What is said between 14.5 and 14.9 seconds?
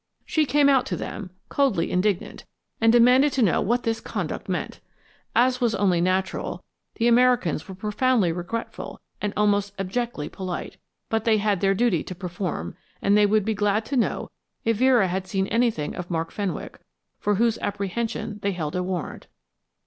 if